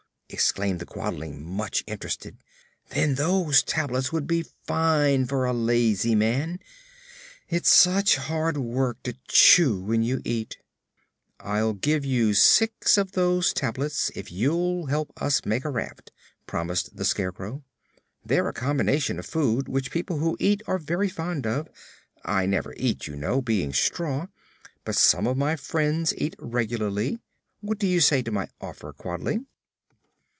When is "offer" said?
28.61-28.93